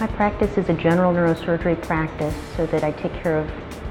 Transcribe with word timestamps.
My 0.00 0.06
practice 0.06 0.56
is 0.56 0.68
a 0.68 0.74
general 0.74 1.12
neurosurgery 1.12 1.82
practice 1.82 2.36
so 2.56 2.66
that 2.66 2.84
I 2.84 2.92
take 2.92 3.12
care 3.14 3.36
of 3.36 3.50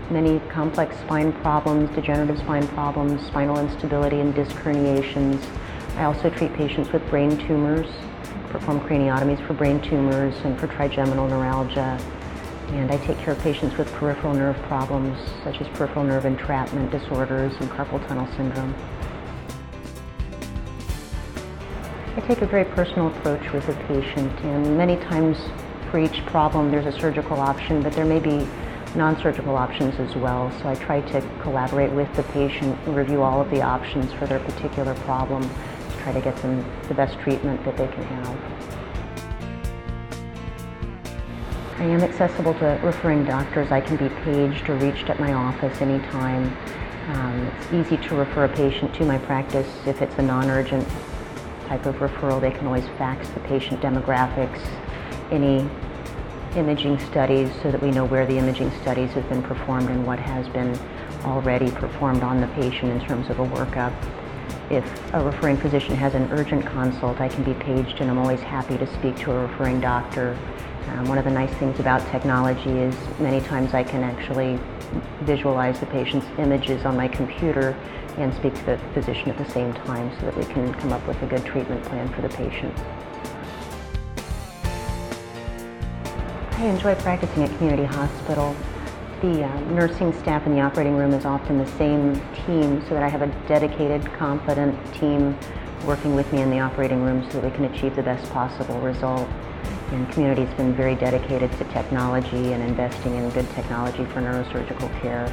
many 0.09 0.39
complex 0.47 0.97
spine 0.99 1.33
problems, 1.33 1.93
degenerative 1.93 2.37
spine 2.37 2.65
problems, 2.69 3.27
spinal 3.27 3.59
instability 3.59 4.21
and 4.21 4.33
disc 4.33 4.55
herniations. 4.55 5.45
I 5.97 6.05
also 6.05 6.29
treat 6.29 6.53
patients 6.53 6.93
with 6.93 7.05
brain 7.09 7.37
tumors, 7.37 7.87
perform 8.51 8.79
craniotomies 8.87 9.45
for 9.45 9.53
brain 9.53 9.81
tumors 9.81 10.33
and 10.45 10.57
for 10.57 10.67
trigeminal 10.67 11.27
neuralgia. 11.27 11.99
And 12.69 12.89
I 12.89 12.95
take 13.05 13.17
care 13.17 13.33
of 13.33 13.41
patients 13.41 13.75
with 13.75 13.91
peripheral 13.91 14.33
nerve 14.33 14.55
problems 14.63 15.19
such 15.43 15.59
as 15.59 15.67
peripheral 15.77 16.05
nerve 16.05 16.23
entrapment 16.23 16.89
disorders 16.89 17.53
and 17.59 17.69
carpal 17.69 17.99
tunnel 18.07 18.29
syndrome. 18.37 18.73
I 22.15 22.21
take 22.21 22.41
a 22.41 22.47
very 22.47 22.63
personal 22.63 23.07
approach 23.07 23.51
with 23.51 23.67
the 23.67 23.73
patient 23.73 24.31
and 24.45 24.77
many 24.77 24.95
times 24.95 25.37
for 25.91 25.99
each 25.99 26.25
problem 26.27 26.71
there's 26.71 26.85
a 26.85 26.99
surgical 26.99 27.39
option, 27.39 27.81
but 27.81 27.93
there 27.93 28.05
may 28.05 28.19
be 28.19 28.47
non-surgical 28.95 29.55
options 29.55 29.99
as 29.99 30.15
well. 30.15 30.51
So 30.61 30.69
I 30.69 30.75
try 30.75 31.01
to 31.01 31.21
collaborate 31.41 31.91
with 31.91 32.13
the 32.15 32.23
patient 32.23 32.77
review 32.87 33.21
all 33.21 33.41
of 33.41 33.49
the 33.49 33.61
options 33.61 34.11
for 34.13 34.25
their 34.25 34.39
particular 34.39 34.95
problem 34.95 35.43
to 35.43 35.97
try 36.03 36.13
to 36.13 36.21
get 36.21 36.35
them 36.37 36.65
the 36.87 36.93
best 36.93 37.19
treatment 37.19 37.63
that 37.65 37.77
they 37.77 37.87
can 37.87 38.03
have. 38.03 38.67
I 41.79 41.83
am 41.83 42.01
accessible 42.01 42.55
to 42.55 42.79
referring 42.83 43.25
doctors. 43.25 43.71
I 43.71 43.81
can 43.81 43.97
be 43.97 44.09
paged 44.23 44.67
or 44.67 44.75
reached 44.77 45.11
at 45.11 45.19
my 45.19 45.33
office 45.33 45.79
anytime. 45.79 46.45
Um, 47.09 47.51
it's 47.59 47.71
easy 47.71 47.97
to 48.07 48.15
refer 48.15 48.45
a 48.45 48.49
patient 48.49 48.95
to 48.95 49.05
my 49.05 49.19
practice 49.19 49.67
if 49.85 50.01
it's 50.01 50.17
a 50.17 50.23
non-urgent 50.23 50.87
type 51.67 51.85
of 51.85 51.95
referral. 51.97 52.41
They 52.41 52.49
can 52.49 52.65
always 52.65 52.87
fax 52.97 53.29
the 53.29 53.39
patient 53.41 53.79
demographics, 53.79 54.59
any 55.31 55.67
imaging 56.55 56.99
studies 56.99 57.51
so 57.61 57.71
that 57.71 57.81
we 57.81 57.91
know 57.91 58.05
where 58.05 58.25
the 58.25 58.37
imaging 58.37 58.71
studies 58.81 59.11
have 59.11 59.27
been 59.29 59.43
performed 59.43 59.89
and 59.89 60.05
what 60.05 60.19
has 60.19 60.47
been 60.49 60.77
already 61.23 61.69
performed 61.71 62.23
on 62.23 62.41
the 62.41 62.47
patient 62.47 62.91
in 62.91 62.99
terms 63.05 63.29
of 63.29 63.39
a 63.39 63.45
workup. 63.45 63.93
If 64.69 65.13
a 65.13 65.23
referring 65.23 65.57
physician 65.57 65.95
has 65.95 66.13
an 66.13 66.29
urgent 66.31 66.65
consult, 66.65 67.21
I 67.21 67.29
can 67.29 67.43
be 67.43 67.53
paged 67.53 68.01
and 68.01 68.09
I'm 68.09 68.17
always 68.17 68.41
happy 68.41 68.77
to 68.77 68.93
speak 68.95 69.15
to 69.19 69.31
a 69.31 69.47
referring 69.47 69.79
doctor. 69.79 70.37
Um, 70.87 71.07
one 71.07 71.17
of 71.17 71.25
the 71.25 71.31
nice 71.31 71.53
things 71.55 71.79
about 71.79 72.05
technology 72.11 72.71
is 72.71 72.95
many 73.19 73.41
times 73.41 73.73
I 73.73 73.83
can 73.83 74.03
actually 74.03 74.59
visualize 75.21 75.79
the 75.79 75.85
patient's 75.85 76.27
images 76.37 76.85
on 76.85 76.95
my 76.95 77.07
computer 77.07 77.77
and 78.17 78.33
speak 78.33 78.55
to 78.55 78.65
the 78.65 78.79
physician 78.93 79.29
at 79.29 79.37
the 79.37 79.49
same 79.51 79.73
time 79.73 80.11
so 80.19 80.25
that 80.25 80.37
we 80.37 80.45
can 80.45 80.73
come 80.75 80.91
up 80.91 81.05
with 81.07 81.21
a 81.21 81.25
good 81.27 81.45
treatment 81.45 81.83
plan 81.83 82.11
for 82.13 82.21
the 82.21 82.29
patient. 82.29 82.73
I 86.57 86.65
enjoy 86.65 86.95
practicing 86.95 87.43
at 87.43 87.55
community 87.59 87.83
hospital. 87.83 88.55
The 89.21 89.43
uh, 89.43 89.59
nursing 89.69 90.11
staff 90.11 90.47
in 90.47 90.55
the 90.55 90.61
operating 90.61 90.95
room 90.95 91.13
is 91.13 91.23
often 91.23 91.59
the 91.59 91.67
same 91.73 92.15
team 92.47 92.81
so 92.87 92.95
that 92.95 93.03
I 93.03 93.09
have 93.09 93.21
a 93.21 93.27
dedicated, 93.47 94.03
competent 94.13 94.75
team 94.95 95.37
working 95.85 96.15
with 96.15 96.33
me 96.33 96.41
in 96.41 96.49
the 96.49 96.57
operating 96.57 97.03
room 97.03 97.23
so 97.29 97.39
that 97.39 97.51
we 97.51 97.55
can 97.55 97.65
achieve 97.65 97.95
the 97.95 98.01
best 98.01 98.27
possible 98.31 98.79
result. 98.79 99.29
And 99.91 100.11
community 100.11 100.45
has 100.45 100.53
been 100.55 100.73
very 100.73 100.95
dedicated 100.95 101.51
to 101.51 101.63
technology 101.65 102.53
and 102.53 102.63
investing 102.63 103.13
in 103.13 103.29
good 103.29 103.47
technology 103.51 104.05
for 104.05 104.19
neurosurgical 104.21 104.99
care. 104.99 105.31